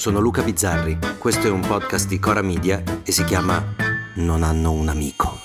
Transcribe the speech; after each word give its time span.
sono 0.00 0.18
Luca 0.18 0.40
Bizzarri, 0.40 0.98
questo 1.18 1.46
è 1.46 1.50
un 1.50 1.60
podcast 1.60 2.08
di 2.08 2.18
Cora 2.18 2.40
Media 2.40 2.82
e 3.04 3.12
si 3.12 3.22
chiama 3.24 3.62
Non 4.14 4.42
hanno 4.42 4.72
un 4.72 4.88
amico. 4.88 5.38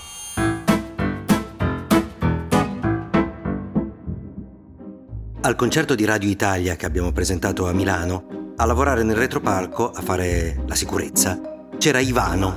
Al 5.42 5.56
concerto 5.58 5.94
di 5.94 6.06
Radio 6.06 6.30
Italia 6.30 6.78
che 6.78 6.86
abbiamo 6.86 7.12
presentato 7.12 7.68
a 7.68 7.74
Milano, 7.74 8.54
a 8.56 8.64
lavorare 8.64 9.04
nel 9.04 9.18
retropalco, 9.18 9.92
a 9.92 10.02
fare 10.02 10.64
la 10.66 10.76
sicurezza, 10.76 11.68
c'era 11.78 12.00
Ivano. 12.00 12.56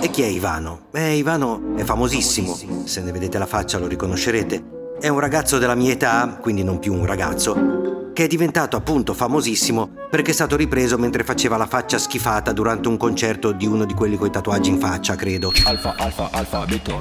E 0.00 0.10
chi 0.10 0.22
è 0.22 0.26
Ivano? 0.26 0.86
Beh, 0.90 1.12
Ivano 1.12 1.76
è 1.76 1.84
famosissimo, 1.84 2.52
se 2.84 3.00
ne 3.00 3.12
vedete 3.12 3.38
la 3.38 3.46
faccia 3.46 3.78
lo 3.78 3.86
riconoscerete. 3.86 4.96
È 5.00 5.06
un 5.06 5.20
ragazzo 5.20 5.58
della 5.58 5.76
mia 5.76 5.92
età, 5.92 6.36
quindi 6.40 6.64
non 6.64 6.80
più 6.80 6.94
un 6.94 7.06
ragazzo, 7.06 7.97
che 8.18 8.24
è 8.24 8.26
diventato 8.26 8.76
appunto 8.76 9.14
famosissimo 9.14 9.90
perché 10.10 10.32
è 10.32 10.34
stato 10.34 10.56
ripreso 10.56 10.98
mentre 10.98 11.22
faceva 11.22 11.56
la 11.56 11.68
faccia 11.68 11.98
schifata 11.98 12.50
durante 12.50 12.88
un 12.88 12.96
concerto 12.96 13.52
di 13.52 13.64
uno 13.64 13.84
di 13.84 13.94
quelli 13.94 14.16
coi 14.16 14.28
tatuaggi 14.28 14.70
in 14.70 14.80
faccia, 14.80 15.14
credo. 15.14 15.52
Alfa, 15.64 15.94
alfa, 15.96 16.28
alfabeto, 16.32 17.00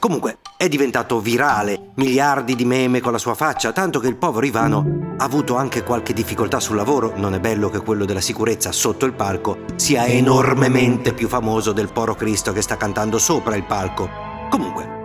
Comunque, 0.00 0.38
è 0.56 0.66
diventato 0.66 1.20
virale, 1.20 1.92
miliardi 1.94 2.56
di 2.56 2.64
meme 2.64 2.98
con 2.98 3.12
la 3.12 3.18
sua 3.18 3.34
faccia, 3.34 3.70
tanto 3.70 4.00
che 4.00 4.08
il 4.08 4.16
povero 4.16 4.44
Ivano 4.44 5.14
ha 5.16 5.24
avuto 5.24 5.54
anche 5.54 5.84
qualche 5.84 6.12
difficoltà 6.12 6.58
sul 6.58 6.74
lavoro, 6.74 7.12
non 7.14 7.32
è 7.32 7.38
bello 7.38 7.68
che 7.70 7.82
quello 7.82 8.04
della 8.04 8.20
sicurezza 8.20 8.72
sotto 8.72 9.06
il 9.06 9.12
palco 9.12 9.58
sia 9.76 10.06
enormemente 10.06 11.14
più 11.14 11.28
famoso 11.28 11.70
del 11.70 11.92
poro 11.92 12.16
Cristo 12.16 12.52
che 12.52 12.62
sta 12.62 12.76
cantando 12.76 13.16
sopra 13.16 13.54
il 13.54 13.64
palco. 13.64 14.10
Comunque, 14.50 14.98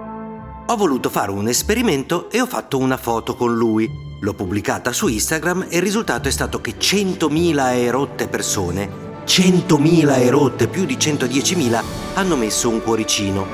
ho 0.66 0.76
voluto 0.76 1.12
fare 1.12 1.30
un 1.30 1.48
esperimento 1.48 2.28
e 2.32 2.42
ho 2.42 2.48
fatto 2.48 2.80
una 2.80 2.98
foto 2.98 3.36
con 3.36 3.54
lui, 3.54 4.05
L'ho 4.20 4.34
pubblicata 4.34 4.94
su 4.94 5.08
Instagram 5.08 5.68
e 5.70 5.78
il 5.78 5.82
risultato 5.82 6.28
è 6.28 6.32
stato 6.32 6.62
che 6.62 6.76
100.000 6.78 7.74
erotte 7.74 8.28
persone, 8.28 8.90
100.000 9.26 10.20
erotte, 10.20 10.68
più 10.68 10.86
di 10.86 10.96
110.000, 10.96 11.84
hanno 12.14 12.36
messo 12.36 12.70
un 12.70 12.82
cuoricino. 12.82 13.48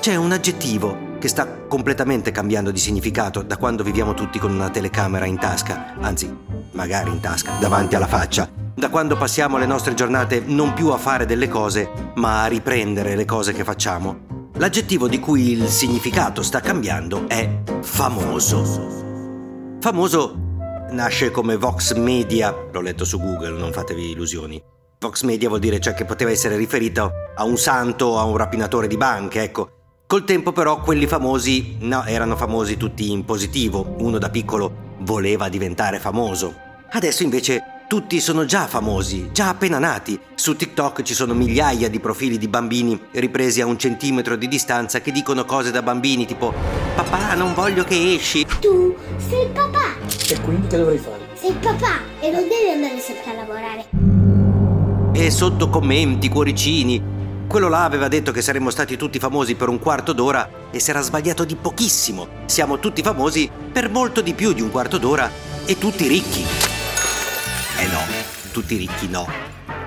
C'è 0.00 0.14
un 0.14 0.32
aggettivo 0.32 1.12
che 1.18 1.28
sta 1.28 1.46
completamente 1.66 2.30
cambiando 2.30 2.70
di 2.70 2.78
significato 2.78 3.42
da 3.42 3.56
quando 3.56 3.82
viviamo 3.82 4.14
tutti 4.14 4.38
con 4.38 4.52
una 4.52 4.70
telecamera 4.70 5.24
in 5.24 5.38
tasca, 5.38 5.94
anzi, 6.00 6.32
magari 6.72 7.10
in 7.10 7.20
tasca, 7.20 7.56
davanti 7.58 7.96
alla 7.96 8.06
faccia. 8.06 8.48
Da 8.74 8.90
quando 8.90 9.16
passiamo 9.16 9.56
le 9.56 9.66
nostre 9.66 9.94
giornate 9.94 10.42
non 10.44 10.72
più 10.72 10.88
a 10.88 10.98
fare 10.98 11.26
delle 11.26 11.48
cose, 11.48 11.90
ma 12.16 12.42
a 12.42 12.46
riprendere 12.46 13.16
le 13.16 13.24
cose 13.24 13.52
che 13.52 13.64
facciamo. 13.64 14.33
L'aggettivo 14.56 15.08
di 15.08 15.18
cui 15.18 15.50
il 15.50 15.66
significato 15.66 16.40
sta 16.42 16.60
cambiando 16.60 17.26
è 17.26 17.62
famoso. 17.80 19.76
Famoso 19.80 20.38
nasce 20.90 21.32
come 21.32 21.56
Vox 21.56 21.94
Media, 21.94 22.54
l'ho 22.70 22.80
letto 22.80 23.04
su 23.04 23.18
Google, 23.18 23.58
non 23.58 23.72
fatevi 23.72 24.12
illusioni. 24.12 24.62
Vox 25.00 25.22
Media 25.22 25.48
vuol 25.48 25.58
dire 25.58 25.80
cioè 25.80 25.92
che 25.94 26.04
poteva 26.04 26.30
essere 26.30 26.56
riferito 26.56 27.10
a 27.34 27.42
un 27.42 27.58
santo 27.58 28.06
o 28.06 28.18
a 28.18 28.22
un 28.22 28.36
rapinatore 28.36 28.86
di 28.86 28.96
banche, 28.96 29.42
ecco. 29.42 29.70
Col 30.06 30.22
tempo 30.22 30.52
però 30.52 30.80
quelli 30.80 31.08
famosi, 31.08 31.78
no, 31.80 32.04
erano 32.04 32.36
famosi 32.36 32.76
tutti 32.76 33.10
in 33.10 33.24
positivo, 33.24 33.96
uno 33.98 34.18
da 34.18 34.30
piccolo 34.30 34.94
voleva 35.00 35.48
diventare 35.48 35.98
famoso. 35.98 36.54
Adesso 36.92 37.24
invece 37.24 37.60
tutti 37.86 38.20
sono 38.20 38.44
già 38.44 38.66
famosi, 38.66 39.30
già 39.32 39.48
appena 39.48 39.78
nati. 39.78 40.18
Su 40.34 40.56
TikTok 40.56 41.02
ci 41.02 41.14
sono 41.14 41.34
migliaia 41.34 41.88
di 41.88 42.00
profili 42.00 42.38
di 42.38 42.48
bambini 42.48 42.98
ripresi 43.12 43.60
a 43.60 43.66
un 43.66 43.78
centimetro 43.78 44.36
di 44.36 44.48
distanza 44.48 45.00
che 45.00 45.12
dicono 45.12 45.44
cose 45.44 45.70
da 45.70 45.82
bambini 45.82 46.26
tipo 46.26 46.52
Papà, 46.94 47.34
non 47.34 47.54
voglio 47.54 47.84
che 47.84 48.14
esci. 48.14 48.46
Tu 48.60 48.94
sei 49.16 49.42
il 49.42 49.50
papà. 49.50 49.96
E 50.28 50.40
quindi 50.40 50.66
che 50.68 50.76
dovrei 50.76 50.98
fare? 50.98 51.20
Sei 51.34 51.50
il 51.50 51.56
papà 51.56 51.98
e 52.20 52.30
non 52.30 52.42
devi 52.42 52.70
andare 52.72 52.98
sempre 53.00 53.30
a 53.30 53.34
lavorare. 53.34 53.84
E 55.12 55.30
sotto 55.30 55.68
commenti, 55.68 56.28
cuoricini. 56.28 57.12
Quello 57.46 57.68
là 57.68 57.84
aveva 57.84 58.08
detto 58.08 58.32
che 58.32 58.42
saremmo 58.42 58.70
stati 58.70 58.96
tutti 58.96 59.18
famosi 59.18 59.54
per 59.54 59.68
un 59.68 59.78
quarto 59.78 60.12
d'ora 60.12 60.48
e 60.70 60.80
si 60.80 60.90
era 60.90 61.02
sbagliato 61.02 61.44
di 61.44 61.56
pochissimo. 61.56 62.28
Siamo 62.46 62.78
tutti 62.78 63.02
famosi 63.02 63.50
per 63.72 63.90
molto 63.90 64.20
di 64.22 64.32
più 64.34 64.52
di 64.52 64.62
un 64.62 64.70
quarto 64.70 64.98
d'ora 64.98 65.30
e 65.66 65.78
tutti 65.78 66.06
ricchi. 66.06 66.73
Eh 67.76 67.86
no, 67.88 68.00
tutti 68.52 68.76
ricchi 68.76 69.08
no. 69.08 69.26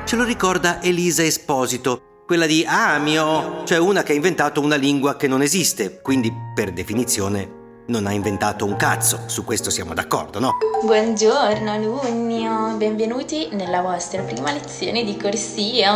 Ce 0.05 0.15
lo 0.15 0.23
ricorda 0.23 0.81
Elisa 0.81 1.23
Esposito, 1.23 2.23
quella 2.25 2.45
di 2.45 2.65
Amio, 2.67 3.63
cioè 3.65 3.77
una 3.77 4.03
che 4.03 4.11
ha 4.11 4.15
inventato 4.15 4.61
una 4.61 4.75
lingua 4.75 5.15
che 5.15 5.27
non 5.27 5.41
esiste, 5.41 6.01
quindi 6.01 6.31
per 6.53 6.73
definizione 6.73 7.55
non 7.87 8.05
ha 8.05 8.11
inventato 8.11 8.65
un 8.65 8.75
cazzo, 8.75 9.23
su 9.27 9.45
questo 9.45 9.69
siamo 9.69 9.93
d'accordo, 9.93 10.39
no? 10.39 10.51
Buongiorno 10.83 11.71
alunni, 11.71 12.45
benvenuti 12.75 13.49
nella 13.53 13.81
vostra 13.81 14.21
prima 14.21 14.51
lezione 14.51 15.05
di 15.05 15.15
corsia. 15.15 15.95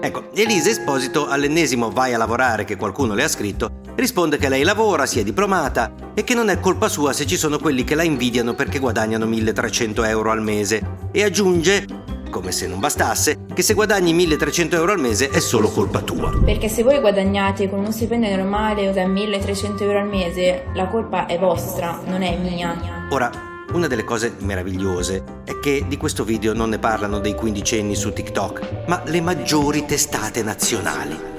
Ecco, 0.00 0.24
Elisa 0.34 0.68
Esposito 0.68 1.28
all'ennesimo 1.28 1.90
vai 1.90 2.12
a 2.12 2.18
lavorare 2.18 2.64
che 2.64 2.76
qualcuno 2.76 3.14
le 3.14 3.24
ha 3.24 3.28
scritto, 3.28 3.77
risponde 3.98 4.38
che 4.38 4.48
lei 4.48 4.62
lavora, 4.62 5.06
si 5.06 5.18
è 5.18 5.24
diplomata 5.24 5.92
e 6.14 6.22
che 6.22 6.34
non 6.34 6.48
è 6.48 6.60
colpa 6.60 6.88
sua 6.88 7.12
se 7.12 7.26
ci 7.26 7.36
sono 7.36 7.58
quelli 7.58 7.82
che 7.82 7.96
la 7.96 8.04
invidiano 8.04 8.54
perché 8.54 8.78
guadagnano 8.78 9.26
1300 9.26 10.04
euro 10.04 10.30
al 10.30 10.40
mese 10.40 11.08
e 11.10 11.24
aggiunge 11.24 11.84
come 12.30 12.52
se 12.52 12.66
non 12.66 12.78
bastasse, 12.78 13.38
che 13.52 13.62
se 13.62 13.74
guadagni 13.74 14.12
1300 14.12 14.76
euro 14.76 14.92
al 14.92 15.00
mese 15.00 15.30
è 15.30 15.40
solo 15.40 15.70
colpa 15.70 16.02
tua. 16.02 16.30
Perché 16.44 16.68
se 16.68 16.82
voi 16.82 17.00
guadagnate 17.00 17.68
con 17.68 17.80
uno 17.80 17.90
stipendio 17.90 18.36
normale 18.36 18.92
da 18.92 19.06
1300 19.06 19.82
euro 19.82 20.00
al 20.00 20.08
mese, 20.08 20.66
la 20.74 20.86
colpa 20.86 21.26
è 21.26 21.38
vostra, 21.38 22.00
non 22.06 22.22
è 22.22 22.36
mia. 22.36 23.06
Ora, 23.10 23.30
una 23.72 23.86
delle 23.86 24.04
cose 24.04 24.34
meravigliose 24.38 25.24
è 25.44 25.58
che 25.58 25.84
di 25.88 25.96
questo 25.96 26.22
video 26.22 26.52
non 26.52 26.68
ne 26.68 26.78
parlano 26.78 27.18
dei 27.18 27.34
quindicenni 27.34 27.94
su 27.94 28.12
TikTok, 28.12 28.84
ma 28.86 29.02
le 29.06 29.20
maggiori 29.20 29.84
testate 29.86 30.42
nazionali. 30.42 31.37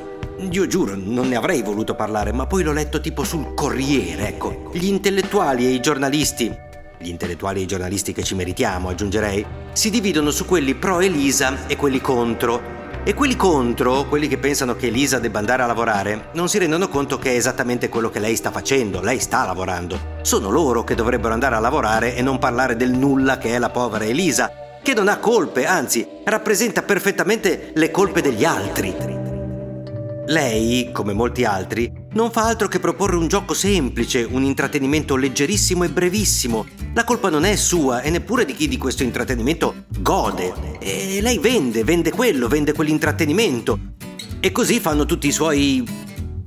Io 0.51 0.67
giuro, 0.67 0.95
non 0.95 1.27
ne 1.27 1.35
avrei 1.35 1.61
voluto 1.61 1.95
parlare, 1.95 2.31
ma 2.31 2.47
poi 2.47 2.63
l'ho 2.63 2.71
letto 2.71 3.01
tipo 3.01 3.25
sul 3.25 3.53
Corriere, 3.53 4.29
ecco. 4.29 4.69
Gli 4.71 4.85
intellettuali 4.85 5.65
e 5.65 5.69
i 5.69 5.81
giornalisti, 5.81 6.49
gli 6.97 7.09
intellettuali 7.09 7.59
e 7.59 7.63
i 7.63 7.67
giornalisti 7.67 8.13
che 8.13 8.23
ci 8.23 8.35
meritiamo, 8.35 8.87
aggiungerei, 8.87 9.45
si 9.73 9.89
dividono 9.89 10.31
su 10.31 10.45
quelli 10.45 10.75
pro 10.75 11.01
Elisa 11.01 11.67
e 11.67 11.75
quelli 11.75 11.99
contro, 11.99 12.77
e 13.03 13.13
quelli 13.13 13.35
contro, 13.35 14.05
quelli 14.07 14.29
che 14.29 14.37
pensano 14.37 14.75
che 14.75 14.87
Elisa 14.87 15.19
debba 15.19 15.39
andare 15.39 15.63
a 15.63 15.65
lavorare, 15.65 16.29
non 16.33 16.47
si 16.47 16.57
rendono 16.57 16.87
conto 16.87 17.19
che 17.19 17.33
è 17.33 17.35
esattamente 17.35 17.89
quello 17.89 18.09
che 18.09 18.19
lei 18.19 18.35
sta 18.37 18.49
facendo, 18.49 19.01
lei 19.01 19.19
sta 19.19 19.45
lavorando. 19.45 20.17
Sono 20.21 20.49
loro 20.49 20.85
che 20.85 20.95
dovrebbero 20.95 21.33
andare 21.33 21.55
a 21.55 21.59
lavorare 21.59 22.15
e 22.15 22.21
non 22.21 22.39
parlare 22.39 22.77
del 22.77 22.91
nulla 22.91 23.37
che 23.37 23.55
è 23.55 23.59
la 23.59 23.69
povera 23.69 24.05
Elisa, 24.05 24.51
che 24.81 24.93
non 24.93 25.09
ha 25.09 25.17
colpe, 25.17 25.65
anzi 25.65 26.07
rappresenta 26.23 26.81
perfettamente 26.81 27.71
le 27.73 27.91
colpe 27.91 28.21
degli 28.21 28.45
altri. 28.45 29.28
Lei, 30.29 30.91
come 30.93 31.13
molti 31.13 31.43
altri, 31.43 31.91
non 32.11 32.29
fa 32.29 32.45
altro 32.45 32.67
che 32.67 32.79
proporre 32.79 33.15
un 33.15 33.27
gioco 33.27 33.55
semplice, 33.55 34.27
un 34.29 34.43
intrattenimento 34.43 35.15
leggerissimo 35.15 35.83
e 35.83 35.89
brevissimo. 35.89 36.67
La 36.93 37.03
colpa 37.03 37.31
non 37.31 37.45
è 37.45 37.55
sua 37.55 38.01
e 38.01 38.11
neppure 38.11 38.45
di 38.45 38.53
chi 38.53 38.67
di 38.67 38.77
questo 38.77 39.01
intrattenimento 39.01 39.85
gode. 39.97 40.77
E 40.77 41.17
lei 41.21 41.39
vende, 41.39 41.83
vende 41.83 42.11
quello, 42.11 42.47
vende 42.47 42.73
quell'intrattenimento. 42.73 43.79
E 44.39 44.51
così 44.51 44.79
fanno 44.79 45.05
tutti 45.05 45.25
i 45.25 45.31
suoi 45.31 45.83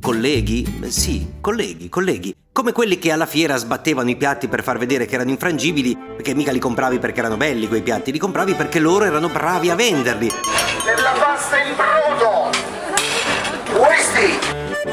colleghi? 0.01 0.79
Sì, 0.87 1.39
colleghi, 1.41 1.89
colleghi. 1.89 2.33
Come 2.53 2.71
quelli 2.71 3.01
che 3.01 3.11
alla 3.11 3.27
fiera 3.27 3.57
sbattevano 3.57 4.11
i 4.11 4.17
piatti 4.17 4.47
per 4.47 4.63
far 4.63 4.79
vedere 4.79 5.07
che 5.07 5.17
erano 5.17 5.31
infrangibili, 5.31 5.97
perché 5.97 6.37
mica 6.37 6.53
li 6.53 6.61
compravi 6.61 7.01
perché 7.01 7.19
erano 7.19 7.37
belli 7.37 7.67
quei 7.67 7.83
piatti, 7.83 8.13
li 8.13 8.19
compravi 8.19 8.55
perché 8.55 8.79
loro 8.79 9.07
erano 9.07 9.29
bravi 9.29 9.71
a 9.71 9.75
venderli. 9.75 10.29
Per 10.85 11.03
la 11.03 11.15
pasta 11.19 11.57
in 11.59 11.75
brodo! 11.75 12.42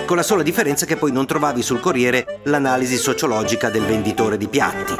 Con 0.05 0.17
la 0.17 0.23
sola 0.23 0.43
differenza 0.43 0.85
che 0.85 0.97
poi 0.97 1.11
non 1.11 1.25
trovavi 1.25 1.61
sul 1.61 1.79
Corriere 1.79 2.41
l'analisi 2.43 2.97
sociologica 2.97 3.69
del 3.69 3.85
venditore 3.85 4.37
di 4.37 4.47
piatti. 4.47 4.93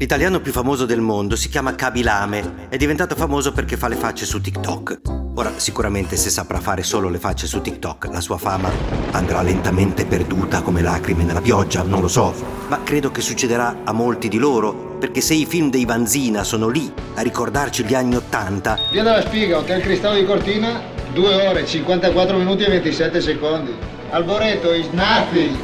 L'italiano 0.00 0.40
più 0.40 0.52
famoso 0.52 0.86
del 0.86 1.00
mondo 1.00 1.34
si 1.34 1.48
chiama 1.48 1.74
Kabilame, 1.74 2.68
è 2.68 2.76
diventato 2.76 3.16
famoso 3.16 3.52
perché 3.52 3.76
fa 3.76 3.88
le 3.88 3.96
facce 3.96 4.26
su 4.26 4.40
TikTok. 4.40 5.00
Ora, 5.34 5.52
sicuramente 5.56 6.16
se 6.16 6.30
saprà 6.30 6.60
fare 6.60 6.84
solo 6.84 7.08
le 7.08 7.18
facce 7.18 7.46
su 7.46 7.60
TikTok, 7.60 8.06
la 8.12 8.20
sua 8.20 8.38
fama 8.38 8.70
andrà 9.10 9.42
lentamente 9.42 10.04
perduta 10.04 10.62
come 10.62 10.82
lacrime 10.82 11.24
nella 11.24 11.40
pioggia, 11.40 11.82
non 11.82 12.00
lo 12.00 12.08
so. 12.08 12.32
Ma 12.68 12.80
credo 12.84 13.10
che 13.10 13.20
succederà 13.20 13.78
a 13.84 13.92
molti 13.92 14.28
di 14.28 14.38
loro, 14.38 14.96
perché 14.98 15.20
se 15.20 15.34
i 15.34 15.46
film 15.46 15.70
dei 15.70 15.84
Vanzina 15.84 16.44
sono 16.44 16.68
lì 16.68 16.92
a 17.14 17.22
ricordarci 17.22 17.84
gli 17.84 17.94
anni 17.94 18.16
Ottanta... 18.16 18.78
Via 18.90 19.02
della 19.02 19.22
Spiga, 19.22 19.58
Hotel 19.58 19.80
Cristallo 19.80 20.18
di 20.18 20.26
Cortina, 20.26 20.80
2 21.12 21.46
ore, 21.46 21.66
54 21.66 22.36
minuti 22.36 22.64
e 22.64 22.68
27 22.68 23.20
secondi. 23.20 23.74
Alboreto 24.10 24.72
is 24.72 24.88
nothing. 24.90 25.56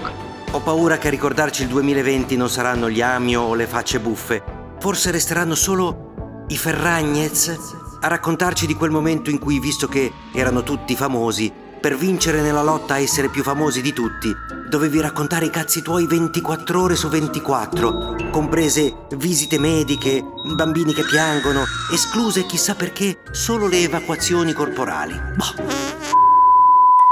Ho 0.50 0.60
paura 0.60 0.98
che 0.98 1.08
a 1.08 1.10
ricordarci 1.10 1.62
il 1.62 1.68
2020 1.68 2.36
non 2.36 2.48
saranno 2.48 2.88
gli 2.88 3.00
Amio 3.00 3.42
o 3.42 3.54
le 3.54 3.66
facce 3.66 3.98
buffe. 4.00 4.42
Forse 4.78 5.10
resteranno 5.10 5.54
solo 5.54 6.44
i 6.48 6.56
Ferragnez 6.56 7.56
a 8.00 8.06
raccontarci 8.08 8.66
di 8.66 8.74
quel 8.74 8.90
momento 8.90 9.30
in 9.30 9.38
cui, 9.38 9.58
visto 9.58 9.88
che 9.88 10.12
erano 10.32 10.62
tutti 10.62 10.94
famosi, 10.94 11.52
per 11.84 11.98
vincere 11.98 12.40
nella 12.40 12.62
lotta 12.62 12.94
a 12.94 12.98
essere 12.98 13.28
più 13.28 13.42
famosi 13.42 13.82
di 13.82 13.92
tutti, 13.92 14.34
dovevi 14.66 15.02
raccontare 15.02 15.44
i 15.44 15.50
cazzi 15.50 15.82
tuoi 15.82 16.06
24 16.06 16.80
ore 16.80 16.96
su 16.96 17.10
24, 17.10 18.30
comprese 18.30 19.04
visite 19.16 19.58
mediche, 19.58 20.24
bambini 20.56 20.94
che 20.94 21.02
piangono, 21.02 21.64
escluse 21.92 22.46
chissà 22.46 22.74
perché 22.74 23.18
solo 23.32 23.68
le 23.68 23.82
evacuazioni 23.82 24.54
corporali. 24.54 25.12
Boh. 25.36 25.62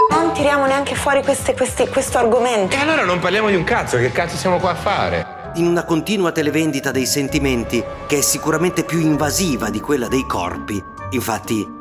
Non 0.08 0.32
tiriamo 0.32 0.64
neanche 0.64 0.94
fuori 0.94 1.22
queste, 1.22 1.52
queste, 1.52 1.90
questo 1.90 2.16
argomento. 2.16 2.74
E 2.74 2.78
allora 2.78 3.04
non 3.04 3.18
parliamo 3.18 3.50
di 3.50 3.56
un 3.56 3.64
cazzo, 3.64 3.98
che 3.98 4.10
cazzo 4.10 4.38
siamo 4.38 4.58
qua 4.58 4.70
a 4.70 4.76
fare? 4.76 5.40
in 5.56 5.66
una 5.66 5.84
continua 5.84 6.32
televendita 6.32 6.90
dei 6.90 7.04
sentimenti 7.04 7.84
che 8.06 8.16
è 8.16 8.20
sicuramente 8.22 8.84
più 8.84 9.00
invasiva 9.00 9.68
di 9.68 9.80
quella 9.80 10.08
dei 10.08 10.24
corpi, 10.26 10.82
infatti 11.10 11.80